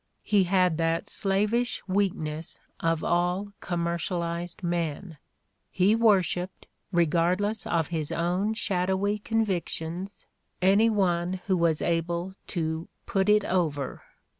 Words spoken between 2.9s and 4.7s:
all commercialized